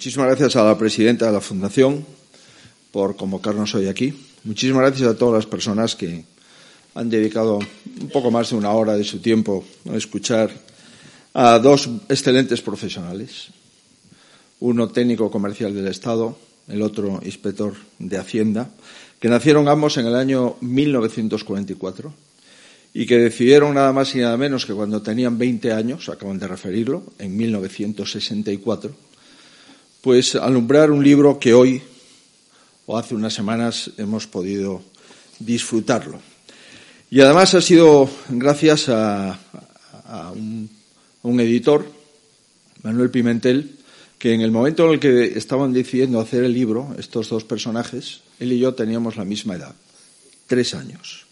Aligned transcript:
muchísimas 0.00 0.28
gracias 0.28 0.56
a 0.56 0.64
la 0.64 0.78
presidenta 0.78 1.26
de 1.26 1.32
la 1.32 1.42
Fundación 1.42 2.06
por 2.90 3.16
convocarnos 3.16 3.74
hoy 3.74 3.86
aquí. 3.86 4.14
Muchísimas 4.44 4.80
gracias 4.80 5.10
a 5.10 5.14
todas 5.14 5.34
las 5.34 5.44
personas 5.44 5.94
que 5.94 6.24
han 6.94 7.10
dedicado 7.10 7.58
un 7.58 8.08
poco 8.08 8.30
más 8.30 8.48
de 8.48 8.56
una 8.56 8.70
hora 8.70 8.96
de 8.96 9.04
su 9.04 9.18
tiempo 9.18 9.62
a 9.92 9.96
escuchar 9.96 10.50
a 11.34 11.58
dos 11.58 11.90
excelentes 12.08 12.62
profesionales, 12.62 13.48
uno 14.60 14.88
técnico 14.88 15.30
comercial 15.30 15.74
del 15.74 15.88
Estado, 15.88 16.34
el 16.68 16.80
otro 16.80 17.20
inspector 17.22 17.74
de 17.98 18.16
Hacienda, 18.16 18.70
que 19.20 19.28
nacieron 19.28 19.68
ambos 19.68 19.98
en 19.98 20.06
el 20.06 20.14
año 20.14 20.56
1944 20.62 22.14
y 22.94 23.04
que 23.04 23.18
decidieron 23.18 23.74
nada 23.74 23.92
más 23.92 24.14
y 24.14 24.20
nada 24.20 24.38
menos 24.38 24.64
que 24.64 24.72
cuando 24.72 25.02
tenían 25.02 25.36
20 25.36 25.74
años, 25.74 26.08
acaban 26.08 26.38
de 26.38 26.48
referirlo, 26.48 27.04
en 27.18 27.36
1964, 27.36 29.09
pues 30.00 30.34
alumbrar 30.34 30.90
un 30.90 31.02
libro 31.04 31.38
que 31.38 31.54
hoy 31.54 31.82
o 32.86 32.98
hace 32.98 33.14
unas 33.14 33.34
semanas 33.34 33.90
hemos 33.98 34.26
podido 34.26 34.82
disfrutarlo. 35.38 36.20
Y 37.10 37.20
además 37.20 37.54
ha 37.54 37.60
sido 37.60 38.08
gracias 38.28 38.88
a, 38.88 39.38
un, 40.34 40.68
un 41.22 41.40
editor, 41.40 41.86
Manuel 42.82 43.10
Pimentel, 43.10 43.76
que 44.18 44.34
en 44.34 44.40
el 44.42 44.50
momento 44.50 44.86
en 44.86 44.92
el 44.92 45.00
que 45.00 45.38
estaban 45.38 45.72
decidiendo 45.72 46.20
hacer 46.20 46.44
el 46.44 46.52
libro, 46.52 46.94
estos 46.98 47.28
dos 47.28 47.44
personajes, 47.44 48.20
él 48.38 48.52
y 48.52 48.58
yo 48.58 48.74
teníamos 48.74 49.16
la 49.16 49.24
misma 49.24 49.54
edad, 49.54 49.74
tres 50.46 50.74
años. 50.74 51.26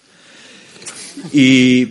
Y 1.33 1.87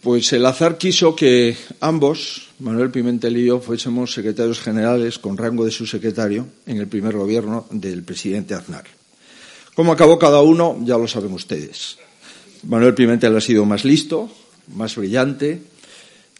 pues 0.00 0.32
el 0.32 0.46
azar 0.46 0.78
quiso 0.78 1.14
que 1.14 1.56
ambos, 1.80 2.45
Manuel 2.58 2.90
Pimentel 2.90 3.36
y 3.36 3.44
yo, 3.44 3.60
fuésemos 3.60 4.14
secretarios 4.14 4.60
generales 4.60 5.18
con 5.18 5.36
rango 5.36 5.66
de 5.66 5.70
subsecretario 5.70 6.46
en 6.64 6.78
el 6.78 6.88
primer 6.88 7.14
gobierno 7.14 7.66
del 7.70 8.02
presidente 8.02 8.54
Aznar. 8.54 8.84
¿Cómo 9.74 9.92
acabó 9.92 10.18
cada 10.18 10.40
uno? 10.40 10.78
Ya 10.82 10.96
lo 10.96 11.06
saben 11.06 11.34
ustedes. 11.34 11.98
Manuel 12.62 12.94
Pimentel 12.94 13.36
ha 13.36 13.42
sido 13.42 13.66
más 13.66 13.84
listo, 13.84 14.30
más 14.74 14.96
brillante, 14.96 15.60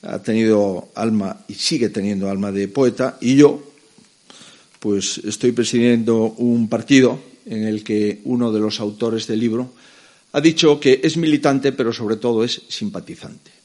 ha 0.00 0.19
tenido 0.20 0.89
alma 0.94 1.44
y 1.48 1.55
sigue 1.55 1.91
teniendo 1.91 2.31
alma 2.31 2.50
de 2.50 2.69
poeta, 2.69 3.19
y 3.20 3.37
yo, 3.37 3.62
pues 4.81 5.19
estoy 5.19 5.53
presidiendo 5.53 6.34
un 6.39 6.70
partido 6.70 7.20
en 7.44 7.64
el 7.64 7.84
que 7.84 8.22
uno 8.25 8.53
de 8.53 8.61
los 8.61 8.81
autores 8.81 9.27
del 9.27 9.41
libro 9.41 9.70
ha 10.33 10.41
dicho 10.41 10.81
que 10.81 11.00
es 11.03 11.19
militante, 11.19 11.72
pero 11.72 11.92
sobre 11.92 12.17
todo 12.17 12.42
es 12.42 12.62
simpatizante. 12.69 13.55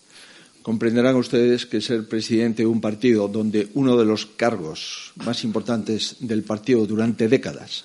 Comprenderán 0.62 1.16
ustedes 1.16 1.66
que 1.66 1.82
ser 1.82 2.08
presidente 2.08 2.64
de 2.64 2.68
un 2.68 2.82
partido 2.82 3.28
donde 3.28 3.70
uno 3.74 3.98
de 3.98 4.06
los 4.06 4.26
cargos 4.26 5.12
más 5.26 5.44
importantes 5.44 6.18
del 6.20 6.44
partido 6.44 6.86
durante 6.86 7.28
décadas 7.28 7.84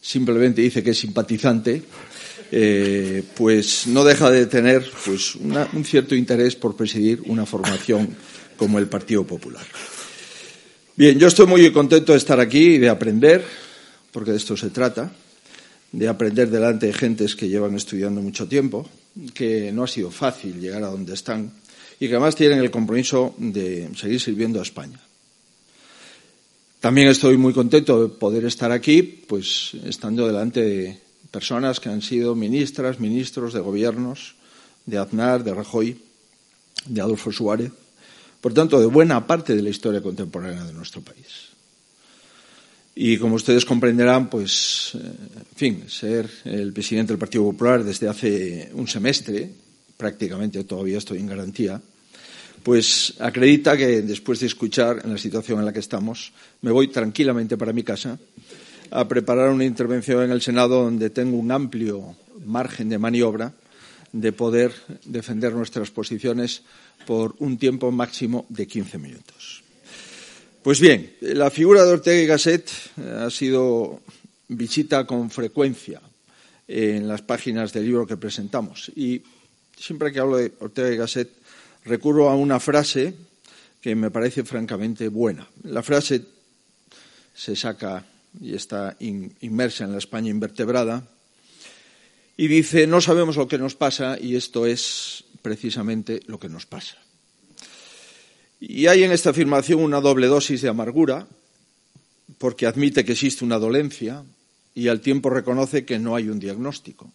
simplemente 0.00 0.62
dice 0.62 0.82
que 0.82 0.90
es 0.90 0.98
simpatizante, 0.98 1.82
eh, 2.50 3.22
pues 3.36 3.86
no 3.86 4.04
deja 4.04 4.30
de 4.30 4.46
tener 4.46 4.90
pues, 5.04 5.34
una, 5.36 5.68
un 5.72 5.84
cierto 5.84 6.14
interés 6.14 6.56
por 6.56 6.74
presidir 6.74 7.22
una 7.26 7.46
formación 7.46 8.08
como 8.56 8.78
el 8.78 8.88
Partido 8.88 9.24
Popular. 9.24 9.64
Bien, 10.96 11.18
yo 11.18 11.28
estoy 11.28 11.46
muy 11.46 11.70
contento 11.72 12.12
de 12.12 12.18
estar 12.18 12.40
aquí 12.40 12.74
y 12.74 12.78
de 12.78 12.88
aprender, 12.88 13.44
porque 14.10 14.32
de 14.32 14.36
esto 14.38 14.56
se 14.56 14.70
trata 14.70 15.12
de 15.92 16.08
aprender 16.08 16.50
delante 16.50 16.86
de 16.86 16.92
gentes 16.92 17.34
que 17.34 17.48
llevan 17.48 17.74
estudiando 17.74 18.20
mucho 18.20 18.46
tiempo, 18.46 18.88
que 19.34 19.72
no 19.72 19.84
ha 19.84 19.88
sido 19.88 20.10
fácil 20.10 20.60
llegar 20.60 20.84
a 20.84 20.88
donde 20.88 21.14
están 21.14 21.52
y 22.00 22.08
que 22.08 22.14
además 22.14 22.34
tienen 22.34 22.58
el 22.58 22.70
compromiso 22.70 23.34
de 23.36 23.90
seguir 23.94 24.20
sirviendo 24.20 24.58
a 24.58 24.62
España. 24.62 24.98
También 26.80 27.08
estoy 27.08 27.36
muy 27.36 27.52
contento 27.52 28.02
de 28.02 28.08
poder 28.08 28.46
estar 28.46 28.72
aquí, 28.72 29.02
pues 29.02 29.72
estando 29.84 30.26
delante 30.26 30.62
de 30.62 30.98
personas 31.30 31.78
que 31.78 31.90
han 31.90 32.00
sido 32.00 32.34
ministras, 32.34 32.98
ministros 32.98 33.52
de 33.52 33.60
gobiernos, 33.60 34.34
de 34.86 34.96
Aznar, 34.96 35.44
de 35.44 35.52
Rajoy, 35.52 36.00
de 36.86 37.00
Adolfo 37.02 37.30
Suárez, 37.30 37.70
por 38.40 38.54
tanto, 38.54 38.80
de 38.80 38.86
buena 38.86 39.26
parte 39.26 39.54
de 39.54 39.60
la 39.60 39.68
historia 39.68 40.00
contemporánea 40.00 40.64
de 40.64 40.72
nuestro 40.72 41.02
país. 41.02 41.50
Y 42.94 43.18
como 43.18 43.34
ustedes 43.34 43.66
comprenderán, 43.66 44.30
pues, 44.30 44.92
eh, 44.94 44.98
en 44.98 45.56
fin, 45.56 45.84
ser 45.86 46.30
el 46.44 46.72
presidente 46.72 47.12
del 47.12 47.18
Partido 47.18 47.44
Popular 47.44 47.84
desde 47.84 48.08
hace 48.08 48.70
un 48.72 48.88
semestre, 48.88 49.50
prácticamente 49.98 50.64
todavía 50.64 50.96
estoy 50.96 51.18
en 51.18 51.26
garantía, 51.26 51.80
pues 52.62 53.14
acredita 53.18 53.76
que 53.76 54.02
después 54.02 54.40
de 54.40 54.46
escuchar 54.46 55.00
en 55.04 55.12
la 55.12 55.18
situación 55.18 55.58
en 55.60 55.66
la 55.66 55.72
que 55.72 55.80
estamos, 55.80 56.32
me 56.62 56.70
voy 56.70 56.88
tranquilamente 56.88 57.56
para 57.56 57.72
mi 57.72 57.82
casa 57.82 58.18
a 58.90 59.08
preparar 59.08 59.50
una 59.50 59.64
intervención 59.64 60.22
en 60.24 60.32
el 60.32 60.42
Senado 60.42 60.82
donde 60.84 61.10
tengo 61.10 61.36
un 61.36 61.52
amplio 61.52 62.16
margen 62.44 62.88
de 62.88 62.98
maniobra 62.98 63.52
de 64.12 64.32
poder 64.32 64.72
defender 65.04 65.54
nuestras 65.54 65.90
posiciones 65.90 66.62
por 67.06 67.34
un 67.38 67.58
tiempo 67.58 67.90
máximo 67.92 68.46
de 68.48 68.66
15 68.66 68.98
minutos. 68.98 69.62
Pues 70.62 70.80
bien, 70.80 71.14
la 71.20 71.50
figura 71.50 71.84
de 71.84 71.92
Ortega 71.92 72.20
y 72.20 72.26
Gasset 72.26 72.68
eh, 72.98 73.24
ha 73.24 73.30
sido 73.30 74.00
visita 74.48 75.06
con 75.06 75.30
frecuencia 75.30 76.00
en 76.68 77.08
las 77.08 77.22
páginas 77.22 77.72
del 77.72 77.86
libro 77.86 78.06
que 78.06 78.16
presentamos. 78.16 78.90
Y 78.94 79.22
siempre 79.76 80.12
que 80.12 80.18
hablo 80.18 80.36
de 80.36 80.52
Ortega 80.60 80.92
y 80.92 80.96
Gasset 80.96 81.30
recurro 81.84 82.30
a 82.30 82.36
una 82.36 82.60
frase 82.60 83.14
que 83.80 83.94
me 83.94 84.10
parece 84.10 84.44
francamente 84.44 85.08
buena. 85.08 85.46
La 85.64 85.82
frase 85.82 86.24
se 87.34 87.56
saca 87.56 88.04
y 88.40 88.54
está 88.54 88.96
inmersa 89.00 89.84
en 89.84 89.92
la 89.92 89.98
España 89.98 90.30
invertebrada 90.30 91.06
y 92.36 92.48
dice, 92.48 92.86
no 92.86 93.00
sabemos 93.00 93.36
lo 93.36 93.48
que 93.48 93.58
nos 93.58 93.74
pasa 93.74 94.18
y 94.20 94.36
esto 94.36 94.66
es 94.66 95.24
precisamente 95.42 96.20
lo 96.26 96.38
que 96.38 96.48
nos 96.48 96.66
pasa. 96.66 96.96
Y 98.60 98.86
hay 98.86 99.04
en 99.04 99.12
esta 99.12 99.30
afirmación 99.30 99.80
una 99.80 100.00
doble 100.00 100.26
dosis 100.26 100.60
de 100.60 100.68
amargura, 100.68 101.26
porque 102.38 102.66
admite 102.66 103.04
que 103.04 103.12
existe 103.12 103.44
una 103.44 103.58
dolencia 103.58 104.22
y 104.74 104.88
al 104.88 105.00
tiempo 105.00 105.30
reconoce 105.30 105.84
que 105.84 105.98
no 105.98 106.14
hay 106.14 106.28
un 106.28 106.38
diagnóstico. 106.38 107.10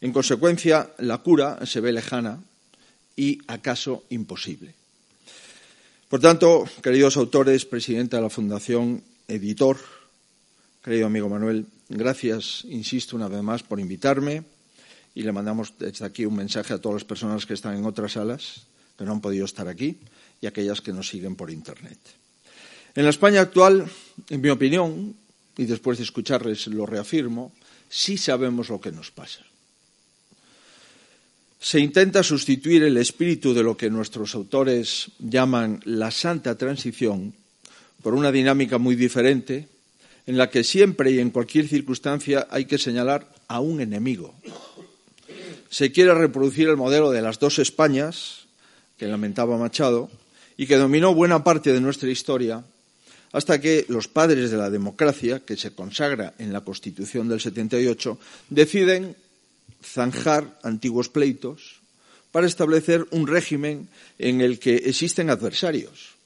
En 0.00 0.12
consecuencia, 0.12 0.90
la 0.98 1.18
cura 1.18 1.64
se 1.64 1.80
ve 1.80 1.92
lejana 1.92 2.40
y 3.16 3.40
acaso 3.48 4.04
imposible. 4.10 4.74
Por 6.08 6.20
tanto, 6.20 6.68
queridos 6.82 7.16
autores, 7.16 7.64
presidenta 7.64 8.18
de 8.18 8.22
la 8.22 8.30
Fundación, 8.30 9.02
editor, 9.26 9.78
querido 10.84 11.06
amigo 11.06 11.28
Manuel, 11.28 11.66
gracias, 11.88 12.64
insisto 12.68 13.16
una 13.16 13.26
vez 13.26 13.42
más, 13.42 13.64
por 13.64 13.80
invitarme 13.80 14.44
y 15.14 15.22
le 15.22 15.32
mandamos 15.32 15.72
desde 15.78 16.04
aquí 16.04 16.24
un 16.24 16.36
mensaje 16.36 16.74
a 16.74 16.78
todas 16.78 17.02
las 17.02 17.04
personas 17.04 17.46
que 17.46 17.54
están 17.54 17.76
en 17.76 17.86
otras 17.86 18.12
salas 18.12 18.66
que 18.96 19.04
no 19.04 19.12
han 19.12 19.20
podido 19.20 19.44
estar 19.44 19.66
aquí 19.66 19.98
y 20.40 20.46
aquellas 20.46 20.80
que 20.80 20.92
nos 20.92 21.08
siguen 21.08 21.34
por 21.34 21.50
Internet. 21.50 21.98
En 22.94 23.04
la 23.04 23.10
España 23.10 23.40
actual, 23.40 23.90
en 24.30 24.40
mi 24.40 24.48
opinión, 24.48 25.16
y 25.56 25.64
después 25.64 25.98
de 25.98 26.04
escucharles 26.04 26.66
lo 26.68 26.86
reafirmo, 26.86 27.52
sí 27.88 28.16
sabemos 28.16 28.68
lo 28.68 28.80
que 28.80 28.92
nos 28.92 29.10
pasa. 29.10 29.40
Se 31.60 31.80
intenta 31.80 32.22
sustituir 32.22 32.82
el 32.82 32.96
espíritu 32.96 33.54
de 33.54 33.62
lo 33.62 33.76
que 33.76 33.90
nuestros 33.90 34.34
autores 34.34 35.10
llaman 35.18 35.80
la 35.84 36.10
santa 36.10 36.56
transición 36.56 37.34
por 38.02 38.14
una 38.14 38.30
dinámica 38.30 38.78
muy 38.78 38.94
diferente, 38.94 39.68
en 40.26 40.36
la 40.36 40.50
que 40.50 40.64
siempre 40.64 41.10
y 41.10 41.18
en 41.18 41.30
cualquier 41.30 41.66
circunstancia 41.68 42.46
hay 42.50 42.66
que 42.66 42.78
señalar 42.78 43.26
a 43.48 43.60
un 43.60 43.80
enemigo. 43.80 44.34
Se 45.70 45.92
quiere 45.92 46.14
reproducir 46.14 46.68
el 46.68 46.76
modelo 46.76 47.10
de 47.10 47.22
las 47.22 47.38
dos 47.38 47.58
Españas, 47.58 48.46
que 48.98 49.06
lamentaba 49.06 49.58
Machado, 49.58 50.10
y 50.56 50.66
que 50.66 50.76
dominó 50.76 51.14
buena 51.14 51.44
parte 51.44 51.72
de 51.72 51.80
nuestra 51.80 52.10
historia 52.10 52.64
hasta 53.32 53.60
que 53.60 53.84
los 53.88 54.08
padres 54.08 54.50
de 54.50 54.56
la 54.56 54.70
democracia, 54.70 55.40
que 55.40 55.56
se 55.56 55.72
consagra 55.74 56.34
en 56.38 56.52
la 56.52 56.62
Constitución 56.62 57.28
del 57.28 57.40
78, 57.40 58.18
deciden 58.48 59.16
zanjar 59.82 60.58
antiguos 60.62 61.08
pleitos 61.08 61.80
para 62.32 62.46
establecer 62.46 63.06
un 63.10 63.26
régimen 63.26 63.88
en 64.18 64.40
el 64.40 64.58
que 64.58 64.76
existen 64.76 65.30
adversarios, 65.30 66.16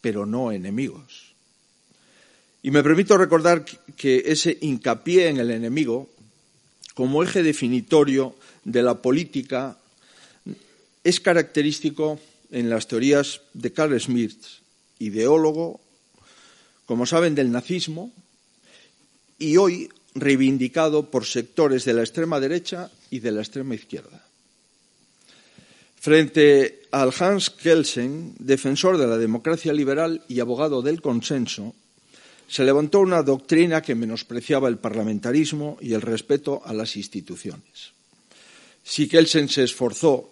pero 0.00 0.26
no 0.26 0.52
enemigos. 0.52 1.32
Y 2.62 2.70
me 2.70 2.82
permito 2.82 3.18
recordar 3.18 3.64
que 3.64 4.22
ese 4.26 4.58
hincapié 4.60 5.28
en 5.28 5.38
el 5.38 5.50
enemigo, 5.50 6.10
como 6.94 7.22
eje 7.22 7.42
definitorio 7.42 8.36
de 8.64 8.82
la 8.82 9.00
política, 9.00 9.78
es 11.02 11.18
característico 11.18 12.20
en 12.50 12.68
las 12.70 12.86
teorías 12.86 13.40
de 13.54 13.72
Carl 13.72 13.98
Schmitt, 13.98 14.38
ideólogo, 14.98 15.80
como 16.86 17.06
saben, 17.06 17.34
del 17.34 17.50
nazismo, 17.50 18.12
y 19.38 19.56
hoy 19.56 19.88
reivindicado 20.14 21.10
por 21.10 21.24
sectores 21.24 21.84
de 21.84 21.94
la 21.94 22.02
extrema 22.02 22.40
derecha 22.40 22.90
y 23.10 23.20
de 23.20 23.32
la 23.32 23.40
extrema 23.40 23.74
izquierda. 23.74 24.24
Frente 26.00 26.82
al 26.90 27.12
Hans 27.18 27.50
Kelsen, 27.50 28.34
defensor 28.38 28.98
de 28.98 29.06
la 29.06 29.18
democracia 29.18 29.72
liberal 29.72 30.22
y 30.28 30.40
abogado 30.40 30.82
del 30.82 31.00
consenso, 31.00 31.74
se 32.48 32.64
levantó 32.64 33.00
una 33.00 33.22
doctrina 33.22 33.80
que 33.80 33.94
menospreciaba 33.94 34.68
el 34.68 34.76
parlamentarismo 34.76 35.78
y 35.80 35.94
el 35.94 36.02
respeto 36.02 36.60
a 36.64 36.74
las 36.74 36.96
instituciones. 36.96 37.92
Si 38.84 39.08
Kelsen 39.08 39.48
se 39.48 39.62
esforzó 39.62 40.28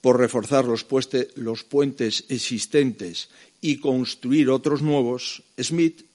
por 0.00 0.20
reforzar 0.20 0.64
los, 0.66 0.84
puentes 1.64 2.24
existentes 2.28 3.28
y 3.60 3.78
construir 3.78 4.50
otros 4.50 4.80
nuevos, 4.80 5.42
Smith 5.60 6.05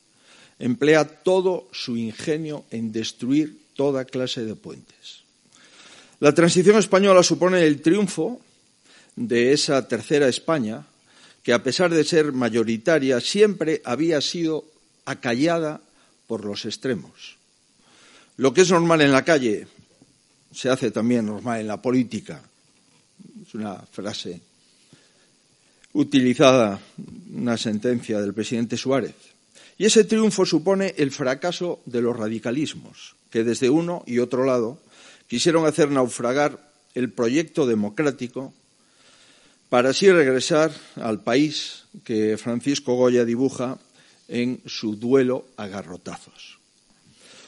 emplea 0.61 1.05
todo 1.05 1.67
su 1.73 1.97
ingenio 1.97 2.65
en 2.69 2.91
destruir 2.91 3.57
toda 3.75 4.05
clase 4.05 4.45
de 4.45 4.55
puentes. 4.55 5.25
La 6.19 6.33
transición 6.33 6.77
española 6.77 7.23
supone 7.23 7.65
el 7.65 7.81
triunfo 7.81 8.39
de 9.15 9.53
esa 9.53 9.87
tercera 9.87 10.27
España, 10.27 10.85
que 11.41 11.51
a 11.51 11.63
pesar 11.63 11.89
de 11.89 12.03
ser 12.03 12.31
mayoritaria 12.31 13.19
siempre 13.19 13.81
había 13.83 14.21
sido 14.21 14.63
acallada 15.05 15.81
por 16.27 16.45
los 16.45 16.65
extremos. 16.65 17.37
Lo 18.37 18.53
que 18.53 18.61
es 18.61 18.69
normal 18.69 19.01
en 19.01 19.11
la 19.11 19.25
calle 19.25 19.65
se 20.53 20.69
hace 20.69 20.91
también 20.91 21.25
normal 21.25 21.59
en 21.59 21.67
la 21.67 21.81
política. 21.81 22.39
Es 23.41 23.55
una 23.55 23.77
frase 23.77 24.39
utilizada, 25.93 26.79
una 27.33 27.57
sentencia 27.57 28.21
del 28.21 28.35
presidente 28.35 28.77
Suárez. 28.77 29.30
Y 29.81 29.85
ese 29.85 30.03
triunfo 30.03 30.45
supone 30.45 30.93
el 30.97 31.09
fracaso 31.09 31.81
de 31.87 32.03
los 32.03 32.15
radicalismos, 32.15 33.15
que 33.31 33.43
desde 33.43 33.71
uno 33.71 34.03
y 34.05 34.19
otro 34.19 34.45
lado 34.45 34.77
quisieron 35.25 35.65
hacer 35.65 35.89
naufragar 35.89 36.69
el 36.93 37.11
proyecto 37.11 37.65
democrático 37.65 38.53
para 39.69 39.89
así 39.89 40.11
regresar 40.11 40.71
al 40.97 41.23
país 41.23 41.85
que 42.03 42.37
Francisco 42.37 42.93
Goya 42.93 43.25
dibuja 43.25 43.79
en 44.27 44.61
su 44.67 44.97
duelo 44.97 45.47
a 45.57 45.65
garrotazos. 45.65 46.59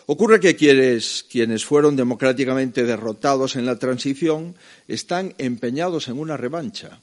Ocurre 0.08 0.40
que 0.40 0.56
quienes, 0.56 1.28
quienes 1.30 1.64
fueron 1.64 1.96
democráticamente 1.96 2.84
derrotados 2.84 3.56
en 3.58 3.68
la 3.68 3.78
transición 3.78 4.56
están 4.88 5.36
empeñados 5.38 6.08
en 6.08 6.18
una 6.18 6.36
revancha. 6.36 7.00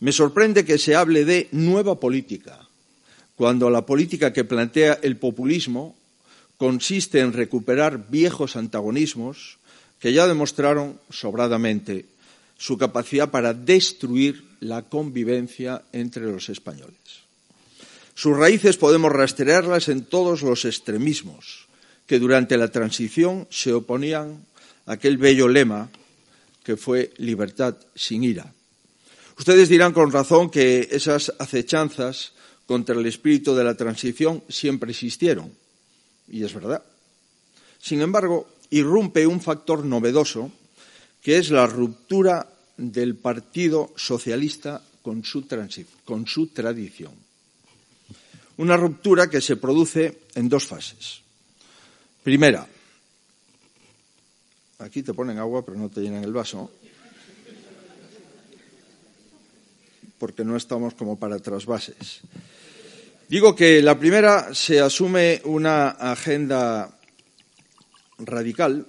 Me 0.00 0.10
sorprende 0.10 0.64
que 0.64 0.78
se 0.78 0.96
hable 0.96 1.24
de 1.24 1.46
nueva 1.52 2.00
política, 2.00 2.66
cuando 3.40 3.70
la 3.70 3.86
política 3.86 4.34
que 4.34 4.44
plantea 4.44 4.98
el 5.00 5.16
populismo 5.16 5.96
consiste 6.58 7.20
en 7.20 7.32
recuperar 7.32 8.10
viejos 8.10 8.54
antagonismos 8.54 9.56
que 9.98 10.12
ya 10.12 10.26
demostraron 10.26 11.00
sobradamente 11.08 12.04
su 12.58 12.76
capacidad 12.76 13.30
para 13.30 13.54
destruir 13.54 14.44
la 14.60 14.82
convivencia 14.82 15.80
entre 15.94 16.24
los 16.24 16.50
españoles. 16.50 17.24
Sus 18.12 18.36
raíces 18.36 18.76
podemos 18.76 19.10
rastrearlas 19.10 19.88
en 19.88 20.04
todos 20.04 20.42
los 20.42 20.66
extremismos 20.66 21.66
que 22.06 22.18
durante 22.18 22.58
la 22.58 22.68
transición 22.68 23.48
se 23.48 23.72
oponían 23.72 24.44
a 24.84 25.00
aquel 25.00 25.16
bello 25.16 25.48
lema 25.48 25.88
que 26.62 26.76
fue 26.76 27.14
libertad 27.16 27.74
sin 27.94 28.22
ira. 28.22 28.52
Ustedes 29.38 29.70
dirán 29.70 29.94
con 29.94 30.12
razón 30.12 30.50
que 30.50 30.90
esas 30.92 31.32
acechanzas 31.38 32.34
contra 32.70 32.94
el 32.94 33.04
espíritu 33.04 33.52
de 33.56 33.64
la 33.64 33.74
transición 33.74 34.44
siempre 34.48 34.92
existieron, 34.92 35.50
y 36.28 36.44
es 36.44 36.54
verdad. 36.54 36.84
Sin 37.80 38.00
embargo, 38.00 38.46
irrumpe 38.70 39.26
un 39.26 39.40
factor 39.40 39.84
novedoso, 39.84 40.52
que 41.20 41.38
es 41.38 41.50
la 41.50 41.66
ruptura 41.66 42.46
del 42.76 43.16
Partido 43.16 43.92
Socialista 43.96 44.80
con 45.02 45.24
su, 45.24 45.48
con 46.04 46.28
su 46.28 46.46
tradición. 46.54 47.10
Una 48.58 48.76
ruptura 48.76 49.28
que 49.28 49.40
se 49.40 49.56
produce 49.56 50.20
en 50.36 50.48
dos 50.48 50.64
fases. 50.64 51.22
Primera, 52.22 52.68
aquí 54.78 55.02
te 55.02 55.12
ponen 55.12 55.38
agua 55.38 55.64
pero 55.66 55.76
no 55.76 55.88
te 55.88 56.02
llenan 56.02 56.22
el 56.22 56.32
vaso, 56.32 56.70
porque 60.20 60.44
no 60.44 60.56
estamos 60.56 60.94
como 60.94 61.18
para 61.18 61.40
trasvases. 61.40 62.22
Digo 63.30 63.54
que 63.54 63.80
la 63.80 63.96
primera 63.96 64.52
se 64.56 64.80
asume 64.80 65.40
una 65.44 65.90
agenda 65.90 66.90
radical 68.18 68.88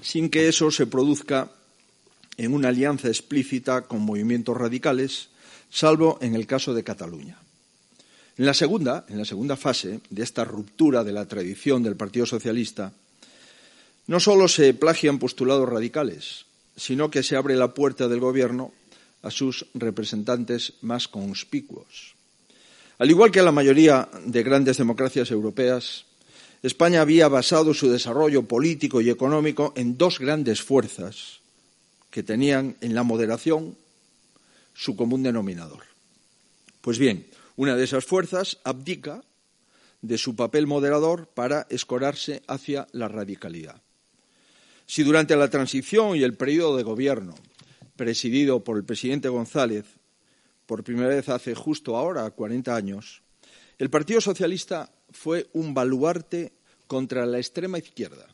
sin 0.00 0.28
que 0.28 0.48
eso 0.48 0.72
se 0.72 0.88
produzca 0.88 1.48
en 2.36 2.52
una 2.52 2.70
alianza 2.70 3.06
explícita 3.06 3.82
con 3.82 4.00
movimientos 4.00 4.56
radicales 4.56 5.28
salvo 5.70 6.18
en 6.20 6.34
el 6.34 6.48
caso 6.48 6.74
de 6.74 6.82
Cataluña. 6.82 7.38
En 8.36 8.44
la 8.44 8.52
segunda, 8.52 9.06
en 9.08 9.18
la 9.18 9.24
segunda 9.24 9.56
fase 9.56 10.00
de 10.10 10.24
esta 10.24 10.44
ruptura 10.44 11.04
de 11.04 11.12
la 11.12 11.28
tradición 11.28 11.84
del 11.84 11.94
Partido 11.94 12.26
Socialista, 12.26 12.94
no 14.08 14.18
solo 14.18 14.48
se 14.48 14.74
plagian 14.74 15.20
postulados 15.20 15.68
radicales, 15.68 16.46
sino 16.76 17.12
que 17.12 17.22
se 17.22 17.36
abre 17.36 17.54
la 17.54 17.74
puerta 17.74 18.08
del 18.08 18.18
Gobierno 18.18 18.72
a 19.22 19.30
sus 19.30 19.66
representantes 19.74 20.74
más 20.82 21.08
conspicuos. 21.08 22.14
Al 22.98 23.10
igual 23.10 23.30
que 23.30 23.42
la 23.42 23.52
mayoría 23.52 24.08
de 24.26 24.42
grandes 24.42 24.76
democracias 24.76 25.30
europeas, 25.30 26.04
España 26.62 27.00
había 27.00 27.28
basado 27.28 27.74
su 27.74 27.90
desarrollo 27.90 28.44
político 28.44 29.00
y 29.00 29.10
económico 29.10 29.72
en 29.76 29.98
dos 29.98 30.18
grandes 30.18 30.62
fuerzas 30.62 31.40
que 32.10 32.22
tenían 32.22 32.76
en 32.80 32.94
la 32.94 33.02
moderación 33.02 33.76
su 34.74 34.94
común 34.94 35.22
denominador. 35.22 35.84
Pues 36.80 36.98
bien, 36.98 37.26
una 37.56 37.74
de 37.76 37.84
esas 37.84 38.04
fuerzas 38.04 38.58
abdica 38.64 39.22
de 40.02 40.18
su 40.18 40.36
papel 40.36 40.66
moderador 40.66 41.26
para 41.26 41.66
escorarse 41.70 42.42
hacia 42.46 42.86
la 42.92 43.08
radicalidad. 43.08 43.80
Si 44.86 45.02
durante 45.04 45.36
la 45.36 45.48
transición 45.48 46.16
y 46.16 46.22
el 46.22 46.34
periodo 46.34 46.76
de 46.76 46.82
gobierno, 46.82 47.34
presidido 48.02 48.64
por 48.64 48.78
el 48.78 48.84
presidente 48.84 49.28
González, 49.28 49.84
por 50.66 50.82
primera 50.82 51.06
vez 51.06 51.28
hace 51.28 51.54
justo 51.54 51.96
ahora 51.96 52.28
40 52.32 52.74
años, 52.74 53.22
el 53.78 53.90
Partido 53.90 54.20
Socialista 54.20 54.90
fue 55.12 55.48
un 55.52 55.72
baluarte 55.72 56.50
contra 56.88 57.24
la 57.26 57.38
extrema 57.38 57.78
izquierda, 57.78 58.26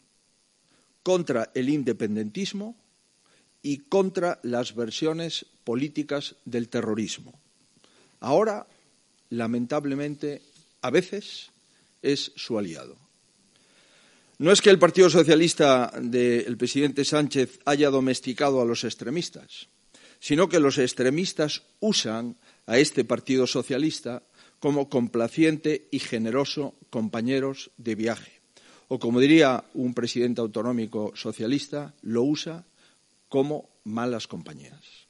contra 1.02 1.50
el 1.54 1.68
independentismo 1.68 2.78
y 3.60 3.80
contra 3.80 4.40
las 4.42 4.75
versiones 4.75 5.44
políticas 5.64 6.37
del 6.46 6.70
terrorismo. 6.70 7.38
Ahora, 8.20 8.66
lamentablemente, 9.28 10.40
a 10.80 10.88
veces 10.88 11.50
es 12.00 12.32
su 12.37 12.58
aliado. 12.58 12.96
No 14.38 14.52
es 14.52 14.62
que 14.62 14.71
el 14.71 14.78
Partido 14.78 15.11
Socialista 15.11 15.90
del 16.00 16.57
presidente 16.57 17.04
Sánchez 17.04 17.59
haya 17.64 17.90
domesticado 17.90 18.62
a 18.62 18.64
los 18.64 18.85
extremistas, 18.85 19.66
sino 20.21 20.49
que 20.49 20.61
los 20.61 20.78
extremistas 20.78 21.64
usan 21.80 22.37
a 22.66 22.78
este 22.78 23.04
Partido 23.04 23.49
Socialista 23.49 24.23
como 24.61 24.88
complaciente 24.88 25.88
y 25.90 25.99
generoso 25.99 26.76
compañeros 26.88 27.73
de 27.78 27.97
viaje. 27.97 28.40
O 28.87 29.00
como 29.00 29.18
diría 29.18 29.64
un 29.75 29.92
presidente 29.92 30.40
autonómico 30.40 31.12
socialista, 31.16 31.95
lo 32.02 32.23
usa 32.23 32.64
como 33.28 33.68
malas 33.83 34.28
compañías. 34.28 35.09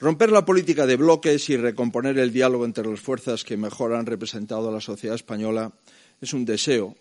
Romper 0.00 0.32
la 0.32 0.44
política 0.44 0.86
de 0.86 0.96
bloques 0.96 1.48
y 1.50 1.56
recomponer 1.56 2.18
el 2.18 2.32
diálogo 2.32 2.64
entre 2.64 2.84
las 2.84 2.98
fuerzas 2.98 3.44
que 3.44 3.56
mejor 3.56 3.94
han 3.94 4.06
representado 4.06 4.68
a 4.68 4.72
la 4.72 4.80
sociedad 4.80 5.14
española 5.14 5.72
es 6.20 6.34
un 6.34 6.44
deseo 6.44 6.96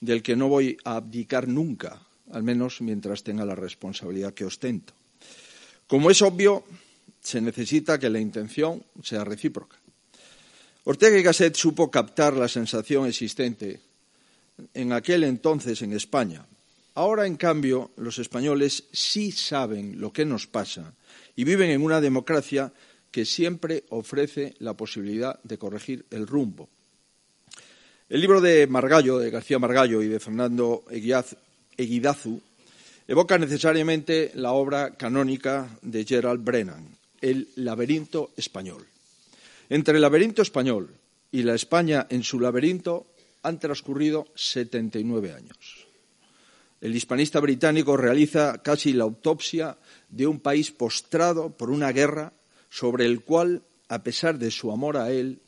del 0.00 0.22
que 0.22 0.36
no 0.36 0.48
voy 0.48 0.76
a 0.84 0.96
abdicar 0.96 1.48
nunca, 1.48 2.02
al 2.32 2.42
menos 2.42 2.80
mientras 2.80 3.22
tenga 3.22 3.44
la 3.44 3.54
responsabilidad 3.54 4.34
que 4.34 4.44
ostento. 4.44 4.92
Como 5.86 6.10
es 6.10 6.22
obvio, 6.22 6.64
se 7.20 7.40
necesita 7.40 7.98
que 7.98 8.10
la 8.10 8.20
intención 8.20 8.82
sea 9.02 9.24
recíproca. 9.24 9.76
Ortega 10.84 11.18
y 11.18 11.22
Gasset 11.22 11.56
supo 11.56 11.90
captar 11.90 12.34
la 12.34 12.48
sensación 12.48 13.06
existente 13.06 13.80
en 14.74 14.92
aquel 14.92 15.24
entonces 15.24 15.82
en 15.82 15.92
España 15.92 16.46
Ahora, 16.96 17.26
en 17.26 17.36
cambio, 17.36 17.90
los 17.98 18.18
españoles 18.18 18.84
sí 18.90 19.30
saben 19.30 20.00
lo 20.00 20.14
que 20.14 20.24
nos 20.24 20.46
pasa 20.46 20.94
y 21.36 21.44
viven 21.44 21.68
en 21.68 21.82
una 21.82 22.00
democracia 22.00 22.72
que 23.10 23.26
siempre 23.26 23.84
ofrece 23.90 24.54
la 24.60 24.72
posibilidad 24.78 25.38
de 25.42 25.58
corregir 25.58 26.06
el 26.10 26.26
rumbo. 26.26 26.70
El 28.08 28.20
libro 28.20 28.40
de 28.40 28.68
Margallo, 28.68 29.18
de 29.18 29.30
García 29.30 29.58
Margallo 29.58 30.00
y 30.00 30.06
de 30.06 30.20
Fernando 30.20 30.84
Eguidazu, 30.88 32.40
evoca 33.08 33.36
necesariamente 33.36 34.30
la 34.36 34.52
obra 34.52 34.94
canónica 34.94 35.68
de 35.82 36.04
Gerald 36.04 36.44
Brennan, 36.44 36.86
El 37.20 37.48
laberinto 37.56 38.30
español. 38.36 38.86
Entre 39.68 39.96
el 39.96 40.02
laberinto 40.02 40.42
español 40.42 40.88
y 41.32 41.42
la 41.42 41.56
España 41.56 42.06
en 42.08 42.22
su 42.22 42.38
laberinto 42.38 43.08
han 43.42 43.58
transcurrido 43.58 44.28
79 44.36 45.32
años. 45.32 45.88
el 46.80 46.94
hispanista 46.94 47.40
británico 47.40 47.96
realiza 47.96 48.62
casi 48.62 48.92
la 48.92 49.02
autopsia 49.02 49.78
de 50.10 50.28
un 50.28 50.38
país 50.38 50.70
postrado 50.70 51.50
por 51.50 51.70
una 51.70 51.90
guerra 51.90 52.32
sobre 52.70 53.06
el 53.06 53.22
cual, 53.22 53.62
a 53.88 54.04
pesar 54.04 54.38
de 54.38 54.52
su 54.52 54.70
amor 54.70 54.96
a 54.96 55.10
él, 55.10 55.40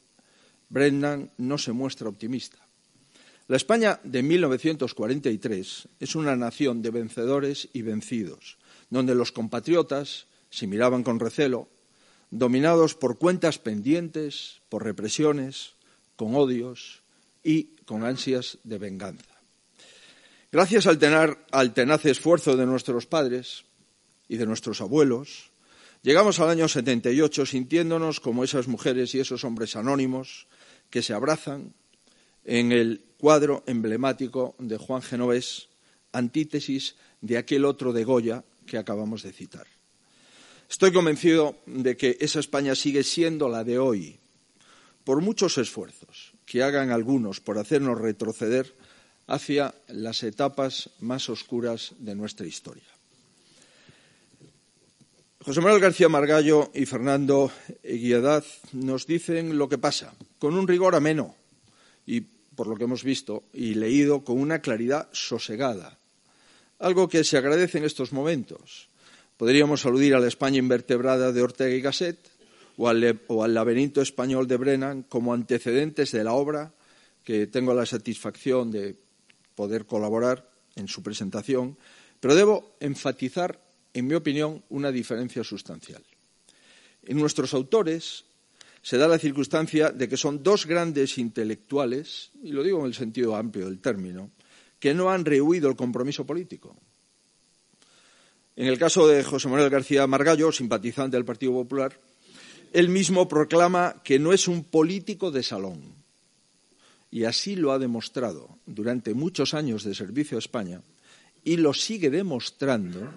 Brennan 0.69 1.31
no 1.39 1.59
se 1.59 1.73
muestra 1.73 2.09
optimista. 2.09 2.59
La 3.49 3.57
España 3.57 3.99
de 4.05 4.23
1943 4.23 5.89
es 6.01 6.15
una 6.15 6.37
nación 6.37 6.83
de 6.83 6.91
vencedores 6.91 7.69
y 7.73 7.81
vencidos, 7.81 8.59
donde 8.91 9.15
los 9.15 9.33
compatriotas 9.33 10.27
se 10.51 10.67
miraban 10.67 11.03
con 11.03 11.19
recelo, 11.19 11.69
dominados 12.31 12.95
por 12.95 13.19
cuentas 13.19 13.59
pendientes, 13.59 14.61
por 14.69 14.85
represiones, 14.85 15.73
con 16.17 16.35
odios 16.35 17.01
y 17.43 17.77
con 17.87 18.05
ansias 18.05 18.59
de 18.65 18.77
venganza. 18.77 19.25
Gracias 20.53 20.87
al, 20.87 20.99
al 21.51 21.75
tenaz 21.75 22.05
esfuerzo 22.05 22.57
de 22.57 22.67
nuestros 22.67 23.07
padres 23.07 23.65
y 24.29 24.37
de 24.37 24.45
nuestros 24.45 24.83
abuelos, 24.83 25.51
llegamos 26.03 26.39
al 26.41 26.51
año 26.51 26.69
78 26.69 27.47
sintiéndonos 27.47 28.21
como 28.21 28.45
esas 28.45 28.69
mujeres 28.69 29.15
y 29.15 29.21
esos 29.21 29.45
hombres 29.45 29.75
anónimos 29.75 30.47
que 30.91 31.03
se 31.03 31.13
abrazan 31.13 31.75
en 32.45 32.73
el 32.73 33.03
cuadro 33.19 33.63
emblemático 33.67 34.55
de 34.59 34.79
Juan 34.79 35.03
Genovés, 35.03 35.69
antítesis 36.13 36.97
de 37.21 37.37
aquel 37.37 37.65
otro 37.65 37.93
de 37.93 38.05
Goya 38.05 38.45
que 38.67 38.79
acabamos 38.79 39.23
de 39.23 39.33
citar. 39.33 39.67
Estoy 40.71 40.93
convencido 40.93 41.57
de 41.67 41.97
que 41.97 42.17
esa 42.21 42.41
España 42.41 42.75
sigue 42.75 43.03
siendo 43.03 43.49
la 43.49 43.65
de 43.65 43.79
hoy, 43.79 44.19
por 45.05 45.23
muchos 45.23 45.57
esfuerzos 45.57 46.33
que 46.45 46.63
hagan 46.63 46.91
algunos 46.91 47.41
por 47.41 47.59
hacernos 47.59 47.99
retroceder 47.99 48.75
hacia 49.27 49.75
las 49.89 50.23
etapas 50.23 50.91
más 51.01 51.29
oscuras 51.29 51.95
de 51.99 52.15
nuestra 52.15 52.47
historia. 52.47 52.98
José 55.45 55.61
Manuel 55.61 55.81
García 55.81 56.09
Margallo 56.09 56.73
y 56.75 56.85
Fernando 56.85 57.53
Guiadaz 57.85 58.61
nos 58.73 59.07
dicen 59.07 59.57
lo 59.57 59.69
que 59.69 59.79
pasa, 59.79 60.13
con 60.41 60.55
un 60.55 60.67
rigor 60.67 60.97
ameno 60.97 61.37
y, 62.05 62.23
por 62.23 62.67
lo 62.67 62.75
que 62.75 62.85
hemos 62.85 63.05
visto 63.05 63.45
y 63.53 63.75
leído, 63.75 64.25
con 64.25 64.41
una 64.41 64.61
claridad 64.61 65.09
sosegada, 65.13 65.97
algo 66.81 67.09
que 67.09 67.23
se 67.23 67.39
agradece 67.39 67.79
en 67.79 67.85
estos 67.85 68.13
momentos. 68.13 68.89
Podríamos 69.37 69.87
aludir 69.87 70.17
a 70.17 70.21
la 70.21 70.27
España 70.27 70.59
invertebrada 70.59 71.31
de 71.31 71.41
Ortega 71.41 71.75
y 71.75 71.81
Gasset 71.81 72.19
o 72.77 72.89
al, 72.89 73.21
o 73.29 73.45
al 73.45 73.55
laberinto 73.55 74.03
español 74.03 74.49
de 74.49 74.57
Brennan 74.57 75.05
como 75.05 75.33
antecedentes 75.33 76.11
de 76.11 76.25
la 76.25 76.33
obra 76.33 76.73
que 77.23 77.47
tengo 77.47 77.75
la 77.75 77.87
satisfacción 77.87 78.73
de 78.73 78.97
poder 79.55 79.87
colaborar 79.87 80.51
en 80.75 80.89
su 80.89 81.05
presentación, 81.05 81.79
pero 82.19 82.35
debo 82.35 82.75
enfatizar 82.81 83.68
en 83.99 84.07
mi 84.07 84.15
opinión, 84.15 84.63
una 84.71 84.91
diferencia 84.91 85.45
sustancial. 85.45 86.03
En 87.03 87.19
nuestros 87.19 87.55
autores 87.55 88.25
se 88.83 88.97
da 88.97 89.09
la 89.09 89.19
circunstancia 89.19 89.91
de 89.91 90.09
que 90.09 90.17
son 90.17 90.43
dos 90.43 90.67
grandes 90.67 91.19
intelectuales, 91.19 92.31
y 92.43 92.53
lo 92.53 92.63
digo 92.63 92.81
en 92.81 92.87
el 92.87 92.95
sentido 92.95 93.37
amplio 93.37 93.67
del 93.67 93.81
término, 93.81 94.31
que 94.79 94.95
no 94.95 95.11
han 95.11 95.25
rehuido 95.25 95.69
el 95.69 95.77
compromiso 95.77 96.25
político. 96.25 96.77
En 98.57 98.67
el 98.67 98.79
caso 98.79 99.07
de 99.07 99.23
José 99.23 99.49
Manuel 99.49 99.71
García 99.71 100.07
Margallo, 100.07 100.51
simpatizante 100.53 101.17
del 101.17 101.25
Partido 101.25 101.53
Popular, 101.53 101.99
él 102.73 102.89
mismo 102.89 103.29
proclama 103.29 104.01
que 104.05 104.19
no 104.19 104.33
es 104.33 104.49
un 104.49 104.65
político 104.65 105.31
de 105.31 105.43
salón. 105.43 105.95
Y 107.11 107.25
así 107.25 107.57
lo 107.57 107.73
ha 107.73 107.79
demostrado 107.79 108.59
durante 108.67 109.15
muchos 109.15 109.55
años 109.55 109.85
de 109.85 109.95
servicio 109.95 110.37
a 110.37 110.41
España 110.41 110.83
y 111.45 111.57
lo 111.57 111.73
sigue 111.73 112.11
demostrando 112.11 113.09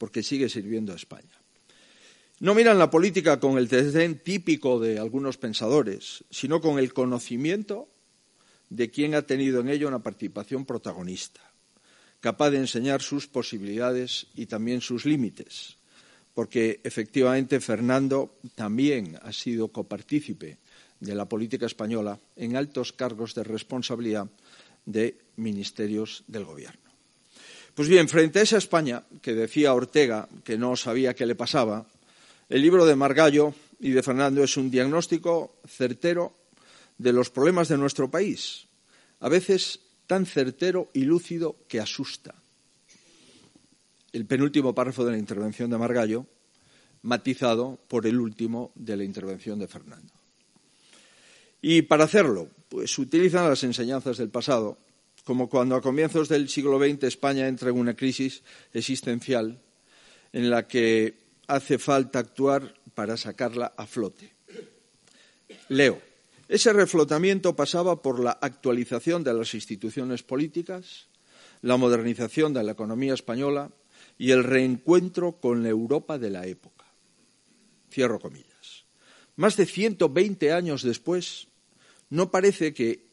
porque 0.00 0.22
sigue 0.22 0.48
sirviendo 0.48 0.94
a 0.94 0.96
España. 0.96 1.36
No 2.40 2.54
miran 2.54 2.78
la 2.78 2.90
política 2.90 3.38
con 3.38 3.58
el 3.58 3.68
desdén 3.68 4.18
típico 4.24 4.80
de 4.80 4.98
algunos 4.98 5.36
pensadores, 5.36 6.24
sino 6.30 6.62
con 6.62 6.78
el 6.78 6.94
conocimiento 6.94 7.86
de 8.70 8.90
quien 8.90 9.14
ha 9.14 9.28
tenido 9.28 9.60
en 9.60 9.68
ello 9.68 9.88
una 9.88 10.02
participación 10.02 10.64
protagonista, 10.64 11.42
capaz 12.20 12.48
de 12.48 12.64
enseñar 12.64 13.02
sus 13.02 13.28
posibilidades 13.28 14.28
y 14.34 14.46
también 14.46 14.80
sus 14.80 15.04
límites, 15.04 15.76
porque 16.32 16.80
efectivamente 16.82 17.60
Fernando 17.60 18.38
también 18.54 19.18
ha 19.20 19.34
sido 19.34 19.68
copartícipe 19.68 20.56
de 20.98 21.14
la 21.14 21.28
política 21.28 21.66
española 21.66 22.18
en 22.36 22.56
altos 22.56 22.94
cargos 22.94 23.34
de 23.34 23.44
responsabilidad 23.44 24.30
de 24.86 25.18
ministerios 25.36 26.24
del 26.26 26.46
Gobierno. 26.46 26.89
Pues 27.74 27.88
bien, 27.88 28.08
frente 28.08 28.40
a 28.40 28.42
esa 28.42 28.58
España 28.58 29.04
que 29.22 29.34
decía 29.34 29.74
Ortega 29.74 30.28
que 30.44 30.58
no 30.58 30.76
sabía 30.76 31.14
qué 31.14 31.24
le 31.24 31.34
pasaba, 31.34 31.86
el 32.48 32.62
libro 32.62 32.84
de 32.84 32.96
Margallo 32.96 33.54
y 33.78 33.90
de 33.90 34.02
Fernando 34.02 34.42
es 34.42 34.56
un 34.56 34.70
diagnóstico 34.70 35.54
certero 35.66 36.34
de 36.98 37.12
los 37.12 37.30
problemas 37.30 37.68
de 37.68 37.78
nuestro 37.78 38.10
país, 38.10 38.66
a 39.20 39.28
veces 39.28 39.80
tan 40.06 40.26
certero 40.26 40.90
y 40.92 41.04
lúcido 41.04 41.56
que 41.68 41.80
asusta. 41.80 42.34
El 44.12 44.26
penúltimo 44.26 44.74
párrafo 44.74 45.04
de 45.04 45.12
la 45.12 45.18
intervención 45.18 45.70
de 45.70 45.78
Margallo, 45.78 46.26
matizado 47.02 47.78
por 47.88 48.06
el 48.06 48.18
último 48.18 48.72
de 48.74 48.96
la 48.96 49.04
intervención 49.04 49.58
de 49.58 49.68
Fernando. 49.68 50.12
Y 51.62 51.82
para 51.82 52.04
hacerlo, 52.04 52.48
pues 52.68 52.98
utilizan 52.98 53.48
las 53.48 53.62
enseñanzas 53.62 54.18
del 54.18 54.28
pasado 54.28 54.78
como 55.30 55.48
cuando 55.48 55.76
a 55.76 55.80
comienzos 55.80 56.28
del 56.28 56.48
siglo 56.48 56.80
XX 56.80 57.04
España 57.04 57.46
entra 57.46 57.70
en 57.70 57.78
una 57.78 57.94
crisis 57.94 58.42
existencial 58.74 59.62
en 60.32 60.50
la 60.50 60.66
que 60.66 61.14
hace 61.46 61.78
falta 61.78 62.18
actuar 62.18 62.74
para 62.96 63.16
sacarla 63.16 63.72
a 63.76 63.86
flote. 63.86 64.34
Leo. 65.68 66.02
Ese 66.48 66.72
reflotamiento 66.72 67.54
pasaba 67.54 68.02
por 68.02 68.18
la 68.18 68.32
actualización 68.42 69.22
de 69.22 69.32
las 69.32 69.54
instituciones 69.54 70.24
políticas, 70.24 71.06
la 71.62 71.76
modernización 71.76 72.52
de 72.52 72.64
la 72.64 72.72
economía 72.72 73.14
española 73.14 73.70
y 74.18 74.32
el 74.32 74.42
reencuentro 74.42 75.38
con 75.38 75.62
la 75.62 75.68
Europa 75.68 76.18
de 76.18 76.30
la 76.30 76.44
época. 76.48 76.86
Cierro 77.88 78.18
comillas. 78.18 78.82
Más 79.36 79.56
de 79.56 79.66
120 79.66 80.50
años 80.50 80.82
después, 80.82 81.46
no 82.08 82.32
parece 82.32 82.74
que 82.74 83.09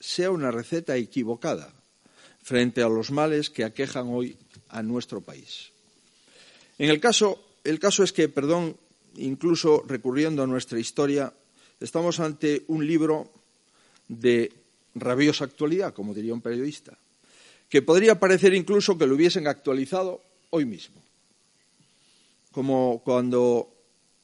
sea 0.00 0.30
una 0.30 0.50
receta 0.50 0.96
equivocada 0.96 1.72
frente 2.42 2.82
a 2.82 2.88
los 2.88 3.10
males 3.10 3.50
que 3.50 3.64
aquejan 3.64 4.08
hoy 4.08 4.36
a 4.68 4.82
nuestro 4.82 5.20
país. 5.20 5.70
En 6.78 6.88
el 6.90 7.00
caso, 7.00 7.42
el 7.64 7.78
caso 7.78 8.02
es 8.02 8.12
que, 8.12 8.28
perdón, 8.28 8.76
incluso 9.16 9.84
recurriendo 9.86 10.42
a 10.42 10.46
nuestra 10.46 10.78
historia, 10.78 11.32
estamos 11.80 12.20
ante 12.20 12.64
un 12.68 12.86
libro 12.86 13.30
de 14.08 14.52
rabiosa 14.94 15.44
actualidad, 15.44 15.92
como 15.92 16.14
diría 16.14 16.34
un 16.34 16.40
periodista, 16.40 16.96
que 17.68 17.82
podría 17.82 18.18
parecer 18.18 18.54
incluso 18.54 18.96
que 18.96 19.06
lo 19.06 19.14
hubiesen 19.14 19.46
actualizado 19.46 20.22
hoy 20.50 20.64
mismo. 20.64 21.02
Como 22.52 23.02
cuando 23.04 23.70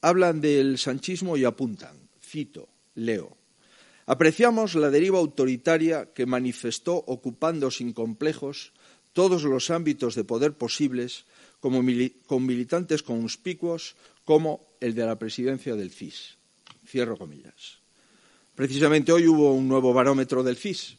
hablan 0.01 0.41
del 0.41 0.77
sanchismo 0.77 1.37
y 1.37 1.45
apuntan, 1.45 1.95
cito, 2.21 2.67
leo, 2.95 3.37
Apreciamos 4.05 4.75
la 4.75 4.93
deriva 4.93 5.17
autoritaria 5.17 6.13
que 6.13 6.29
manifestó 6.29 6.95
ocupando 6.95 7.71
sin 7.71 7.91
complejos 7.91 8.71
todos 9.13 9.43
los 9.43 9.71
ámbitos 9.71 10.13
de 10.13 10.23
poder 10.23 10.53
posibles 10.53 11.25
como 11.59 11.81
con 12.27 12.45
militantes 12.45 13.01
conspicuos 13.01 13.95
como 14.25 14.67
el 14.79 14.93
de 14.93 15.05
la 15.05 15.17
presidencia 15.17 15.73
del 15.75 15.89
CIS. 15.89 16.37
Cierro 16.85 17.17
comillas. 17.17 17.79
Precisamente 18.53 19.11
hoy 19.11 19.27
hubo 19.27 19.53
un 19.53 19.67
nuevo 19.67 19.93
barómetro 19.93 20.43
del 20.43 20.57
CIS, 20.57 20.97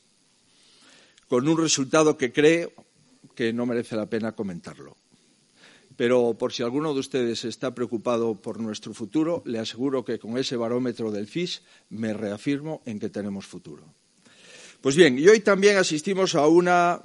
con 1.28 1.46
un 1.46 1.58
resultado 1.58 2.16
que 2.16 2.32
creo 2.32 2.72
que 3.34 3.52
no 3.52 3.66
merece 3.66 3.94
la 3.94 4.06
pena 4.06 4.32
comentarlo. 4.32 4.96
Pero 5.96 6.34
por 6.34 6.52
si 6.52 6.62
alguno 6.62 6.92
de 6.92 7.00
ustedes 7.00 7.44
está 7.44 7.74
preocupado 7.74 8.34
por 8.34 8.60
nuestro 8.60 8.92
futuro, 8.92 9.42
le 9.46 9.58
aseguro 9.58 10.04
que 10.04 10.18
con 10.18 10.36
ese 10.36 10.56
barómetro 10.56 11.10
del 11.10 11.26
FIS 11.26 11.62
me 11.90 12.12
reafirmo 12.12 12.82
en 12.84 13.00
que 13.00 13.08
tenemos 13.08 13.46
futuro. 13.46 13.82
Pues 14.82 14.94
bien, 14.94 15.18
y 15.18 15.26
hoy 15.26 15.40
también 15.40 15.78
asistimos 15.78 16.34
a 16.34 16.46
una 16.46 17.00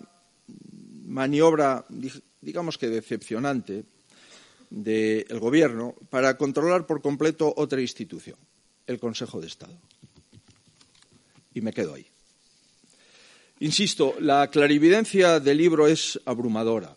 maniobra, 1.06 1.86
digamos 2.42 2.78
que 2.78 2.90
decepcionante, 2.90 3.86
del 4.70 5.40
Gobierno 5.40 5.96
para 6.10 6.38
controlar 6.38 6.88
por 6.88 7.02
completo 7.02 7.54
otra 7.58 7.82
institución, 7.82 8.38
el 8.88 9.00
Consejo 9.00 9.42
de 9.42 9.48
Estado. 9.48 9.78
Y 11.54 11.62
me 11.62 11.74
quedo 11.74 11.94
ahí. 11.94 12.08
Insisto, 13.60 14.16
la 14.20 14.50
clarividencia 14.50 15.40
del 15.40 15.58
libro 15.58 15.88
es 15.88 16.20
abrumadora 16.26 16.96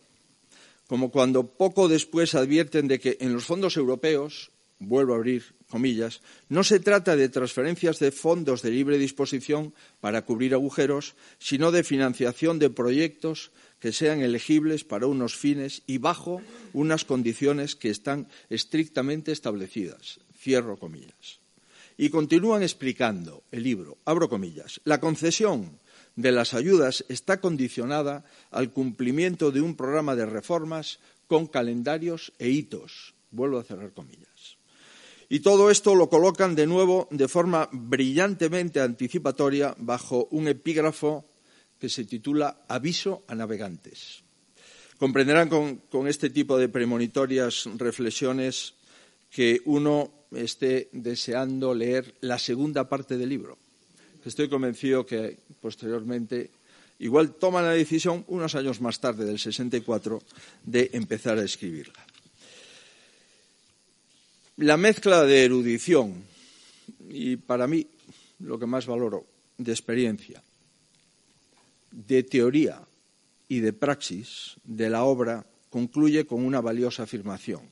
como 0.86 1.10
cuando 1.10 1.46
poco 1.46 1.88
después 1.88 2.34
advierten 2.34 2.88
de 2.88 3.00
que 3.00 3.16
en 3.20 3.32
los 3.32 3.44
fondos 3.44 3.76
europeos, 3.76 4.50
vuelvo 4.78 5.14
a 5.14 5.16
abrir 5.16 5.54
comillas, 5.68 6.20
no 6.48 6.62
se 6.62 6.78
trata 6.78 7.16
de 7.16 7.28
transferencias 7.28 7.98
de 7.98 8.12
fondos 8.12 8.62
de 8.62 8.70
libre 8.70 8.98
disposición 8.98 9.74
para 10.00 10.22
cubrir 10.22 10.54
agujeros, 10.54 11.14
sino 11.38 11.72
de 11.72 11.84
financiación 11.84 12.58
de 12.58 12.70
proyectos 12.70 13.50
que 13.80 13.92
sean 13.92 14.20
elegibles 14.20 14.84
para 14.84 15.06
unos 15.06 15.36
fines 15.36 15.82
y 15.86 15.98
bajo 15.98 16.40
unas 16.72 17.04
condiciones 17.04 17.76
que 17.76 17.90
están 17.90 18.28
estrictamente 18.50 19.32
establecidas. 19.32 20.20
Cierro 20.38 20.76
comillas. 20.78 21.40
Y 21.96 22.10
continúan 22.10 22.62
explicando 22.62 23.44
el 23.52 23.62
libro, 23.62 23.98
abro 24.04 24.28
comillas, 24.28 24.80
la 24.84 25.00
concesión 25.00 25.78
de 26.16 26.32
las 26.32 26.54
ayudas 26.54 27.04
está 27.08 27.40
condicionada 27.40 28.24
al 28.50 28.72
cumplimiento 28.72 29.50
de 29.50 29.60
un 29.60 29.76
programa 29.76 30.14
de 30.14 30.26
reformas 30.26 31.00
con 31.26 31.46
calendarios 31.46 32.32
e 32.38 32.48
hitos. 32.48 33.14
Vuelvo 33.30 33.58
a 33.58 33.64
cerrar 33.64 33.92
comillas. 33.92 34.58
Y 35.28 35.40
todo 35.40 35.70
esto 35.70 35.94
lo 35.94 36.08
colocan 36.08 36.54
de 36.54 36.66
nuevo 36.66 37.08
de 37.10 37.28
forma 37.28 37.68
brillantemente 37.72 38.80
anticipatoria 38.80 39.74
bajo 39.78 40.28
un 40.30 40.48
epígrafo 40.48 41.24
que 41.80 41.88
se 41.88 42.04
titula 42.04 42.64
Aviso 42.68 43.24
a 43.26 43.34
navegantes. 43.34 44.22
Comprenderán 44.98 45.48
con, 45.48 45.76
con 45.90 46.06
este 46.06 46.30
tipo 46.30 46.56
de 46.56 46.68
premonitorias 46.68 47.68
reflexiones 47.76 48.74
que 49.30 49.60
uno 49.64 50.12
esté 50.30 50.88
deseando 50.92 51.74
leer 51.74 52.14
la 52.20 52.38
segunda 52.38 52.88
parte 52.88 53.18
del 53.18 53.30
libro. 53.30 53.58
Estoy 54.24 54.48
convencido 54.48 55.04
que 55.04 55.36
posteriormente 55.60 56.50
igual 56.98 57.34
toman 57.34 57.64
la 57.64 57.72
decisión 57.72 58.24
unos 58.28 58.54
años 58.54 58.80
más 58.80 59.00
tarde, 59.00 59.24
del 59.24 59.38
64, 59.38 60.22
de 60.64 60.90
empezar 60.94 61.38
a 61.38 61.44
escribirla. 61.44 62.06
La 64.56 64.76
mezcla 64.76 65.24
de 65.24 65.44
erudición 65.44 66.22
y, 67.08 67.36
para 67.36 67.66
mí, 67.66 67.86
lo 68.40 68.58
que 68.58 68.66
más 68.66 68.86
valoro, 68.86 69.26
de 69.58 69.72
experiencia, 69.72 70.42
de 71.90 72.22
teoría 72.22 72.80
y 73.48 73.60
de 73.60 73.72
praxis 73.72 74.56
de 74.64 74.90
la 74.90 75.04
obra 75.04 75.44
concluye 75.70 76.24
con 76.24 76.44
una 76.44 76.60
valiosa 76.60 77.02
afirmación. 77.02 77.62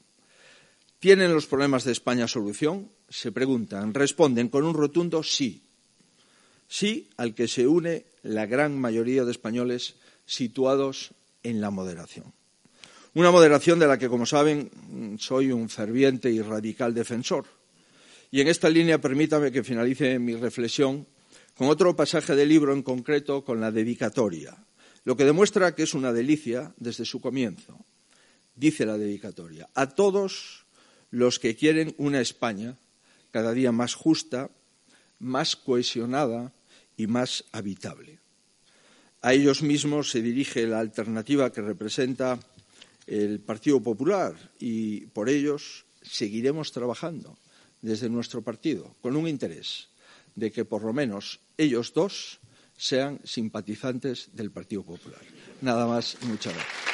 ¿Tienen 0.98 1.32
los 1.32 1.46
problemas 1.46 1.84
de 1.84 1.92
España 1.92 2.28
solución? 2.28 2.90
Se 3.08 3.32
preguntan, 3.32 3.94
responden 3.94 4.48
con 4.48 4.64
un 4.64 4.74
rotundo 4.74 5.22
sí. 5.22 5.62
Sí 6.72 7.10
al 7.18 7.34
que 7.34 7.48
se 7.48 7.68
une 7.68 8.06
la 8.22 8.46
gran 8.46 8.80
mayoría 8.80 9.26
de 9.26 9.30
españoles 9.30 9.96
situados 10.24 11.10
en 11.42 11.60
la 11.60 11.68
moderación. 11.68 12.32
Una 13.12 13.30
moderación 13.30 13.78
de 13.78 13.86
la 13.86 13.98
que, 13.98 14.08
como 14.08 14.24
saben, 14.24 14.70
soy 15.18 15.52
un 15.52 15.68
ferviente 15.68 16.30
y 16.30 16.40
radical 16.40 16.94
defensor. 16.94 17.44
Y 18.30 18.40
en 18.40 18.48
esta 18.48 18.70
línea 18.70 18.98
permítame 18.98 19.52
que 19.52 19.62
finalice 19.62 20.18
mi 20.18 20.34
reflexión 20.34 21.06
con 21.58 21.68
otro 21.68 21.94
pasaje 21.94 22.34
del 22.34 22.48
libro 22.48 22.72
en 22.72 22.82
concreto, 22.82 23.44
con 23.44 23.60
la 23.60 23.70
dedicatoria, 23.70 24.56
lo 25.04 25.14
que 25.14 25.26
demuestra 25.26 25.74
que 25.74 25.82
es 25.82 25.92
una 25.92 26.10
delicia 26.10 26.72
desde 26.78 27.04
su 27.04 27.20
comienzo. 27.20 27.84
Dice 28.56 28.86
la 28.86 28.96
dedicatoria, 28.96 29.68
a 29.74 29.90
todos 29.90 30.64
los 31.10 31.38
que 31.38 31.54
quieren 31.54 31.94
una 31.98 32.22
España 32.22 32.78
cada 33.30 33.52
día 33.52 33.72
más 33.72 33.92
justa, 33.92 34.48
más 35.18 35.54
cohesionada 35.54 36.54
y 37.02 37.06
más 37.08 37.44
habitable. 37.50 38.20
A 39.22 39.34
ellos 39.34 39.62
mismos 39.62 40.10
se 40.10 40.22
dirige 40.22 40.66
la 40.68 40.78
alternativa 40.78 41.50
que 41.50 41.60
representa 41.60 42.38
el 43.08 43.40
Partido 43.40 43.80
Popular 43.80 44.34
y 44.60 45.06
por 45.06 45.28
ellos 45.28 45.84
seguiremos 46.02 46.70
trabajando 46.70 47.36
desde 47.80 48.08
nuestro 48.08 48.42
partido 48.42 48.94
con 49.00 49.16
un 49.16 49.26
interés 49.26 49.88
de 50.36 50.52
que 50.52 50.64
por 50.64 50.84
lo 50.84 50.92
menos 50.92 51.40
ellos 51.58 51.92
dos 51.92 52.38
sean 52.76 53.18
simpatizantes 53.24 54.30
del 54.32 54.52
Partido 54.52 54.84
Popular. 54.84 55.20
Nada 55.60 55.86
más 55.86 56.16
muchas 56.22 56.54
gracias. 56.54 56.92